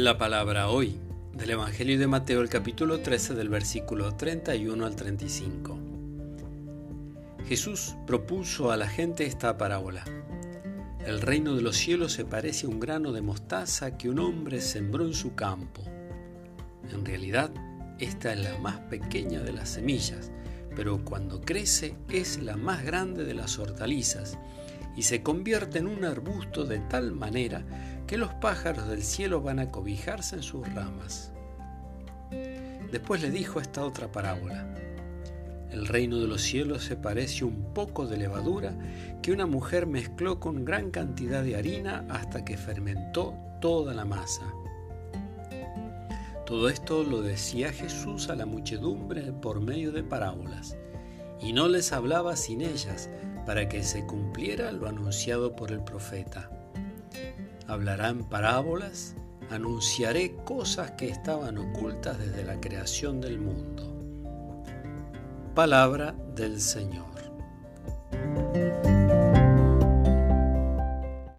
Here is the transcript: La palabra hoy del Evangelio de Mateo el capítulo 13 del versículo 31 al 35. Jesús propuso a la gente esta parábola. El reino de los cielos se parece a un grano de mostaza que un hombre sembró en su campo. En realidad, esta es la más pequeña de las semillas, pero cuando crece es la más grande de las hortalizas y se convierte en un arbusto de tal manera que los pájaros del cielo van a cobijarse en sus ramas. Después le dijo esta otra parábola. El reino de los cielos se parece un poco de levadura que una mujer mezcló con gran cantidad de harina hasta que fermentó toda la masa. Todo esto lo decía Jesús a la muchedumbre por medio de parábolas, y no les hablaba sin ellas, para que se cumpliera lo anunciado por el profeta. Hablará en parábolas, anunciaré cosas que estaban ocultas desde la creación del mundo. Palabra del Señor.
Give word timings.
La 0.00 0.16
palabra 0.16 0.68
hoy 0.68 0.96
del 1.32 1.50
Evangelio 1.50 1.98
de 1.98 2.06
Mateo 2.06 2.40
el 2.40 2.48
capítulo 2.48 3.00
13 3.00 3.34
del 3.34 3.48
versículo 3.48 4.14
31 4.14 4.86
al 4.86 4.94
35. 4.94 5.76
Jesús 7.48 7.96
propuso 8.06 8.70
a 8.70 8.76
la 8.76 8.86
gente 8.86 9.26
esta 9.26 9.58
parábola. 9.58 10.04
El 11.04 11.20
reino 11.20 11.56
de 11.56 11.62
los 11.62 11.76
cielos 11.76 12.12
se 12.12 12.24
parece 12.24 12.66
a 12.66 12.68
un 12.68 12.78
grano 12.78 13.10
de 13.10 13.22
mostaza 13.22 13.98
que 13.98 14.08
un 14.08 14.20
hombre 14.20 14.60
sembró 14.60 15.04
en 15.04 15.14
su 15.14 15.34
campo. 15.34 15.82
En 16.92 17.04
realidad, 17.04 17.50
esta 17.98 18.32
es 18.32 18.38
la 18.38 18.56
más 18.58 18.78
pequeña 18.82 19.40
de 19.40 19.52
las 19.52 19.68
semillas, 19.68 20.30
pero 20.76 21.04
cuando 21.04 21.40
crece 21.40 21.96
es 22.08 22.40
la 22.40 22.56
más 22.56 22.84
grande 22.84 23.24
de 23.24 23.34
las 23.34 23.58
hortalizas 23.58 24.38
y 24.98 25.02
se 25.02 25.22
convierte 25.22 25.78
en 25.78 25.86
un 25.86 26.04
arbusto 26.04 26.64
de 26.64 26.80
tal 26.80 27.12
manera 27.12 27.62
que 28.08 28.18
los 28.18 28.34
pájaros 28.34 28.88
del 28.88 29.04
cielo 29.04 29.40
van 29.40 29.60
a 29.60 29.70
cobijarse 29.70 30.34
en 30.34 30.42
sus 30.42 30.68
ramas. 30.74 31.30
Después 32.90 33.22
le 33.22 33.30
dijo 33.30 33.60
esta 33.60 33.84
otra 33.84 34.10
parábola. 34.10 34.74
El 35.70 35.86
reino 35.86 36.18
de 36.18 36.26
los 36.26 36.42
cielos 36.42 36.82
se 36.82 36.96
parece 36.96 37.44
un 37.44 37.72
poco 37.74 38.08
de 38.08 38.16
levadura 38.16 38.76
que 39.22 39.30
una 39.30 39.46
mujer 39.46 39.86
mezcló 39.86 40.40
con 40.40 40.64
gran 40.64 40.90
cantidad 40.90 41.44
de 41.44 41.54
harina 41.54 42.04
hasta 42.08 42.44
que 42.44 42.56
fermentó 42.56 43.36
toda 43.60 43.94
la 43.94 44.04
masa. 44.04 44.52
Todo 46.44 46.68
esto 46.68 47.04
lo 47.04 47.22
decía 47.22 47.72
Jesús 47.72 48.30
a 48.30 48.34
la 48.34 48.46
muchedumbre 48.46 49.32
por 49.32 49.60
medio 49.60 49.92
de 49.92 50.02
parábolas, 50.02 50.76
y 51.40 51.52
no 51.52 51.68
les 51.68 51.92
hablaba 51.92 52.34
sin 52.34 52.62
ellas, 52.62 53.08
para 53.48 53.66
que 53.66 53.82
se 53.82 54.04
cumpliera 54.04 54.70
lo 54.72 54.86
anunciado 54.86 55.56
por 55.56 55.72
el 55.72 55.80
profeta. 55.80 56.50
Hablará 57.66 58.10
en 58.10 58.22
parábolas, 58.28 59.14
anunciaré 59.48 60.36
cosas 60.44 60.90
que 60.98 61.08
estaban 61.08 61.56
ocultas 61.56 62.18
desde 62.18 62.44
la 62.44 62.60
creación 62.60 63.22
del 63.22 63.38
mundo. 63.38 63.90
Palabra 65.54 66.14
del 66.34 66.60
Señor. 66.60 67.27